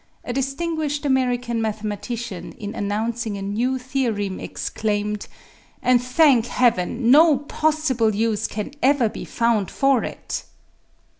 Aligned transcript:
A 0.23 0.33
distinguished 0.33 1.05
American 1.05 1.61
mathematician 1.61 2.53
in 2.53 2.73
announcing 2.73 3.37
a 3.37 3.41
new 3.43 3.77
theorem 3.77 4.39
exclaimed:" 4.39 5.27
And 5.83 6.01
thank 6.01 6.47
Heaven, 6.47 7.11
no 7.11 7.37
possible 7.37 8.15
use 8.15 8.47
can 8.47 8.71
ever 8.81 9.09
be 9.09 9.25
found 9.25 9.69
for 9.69 10.03
it." 10.03 10.43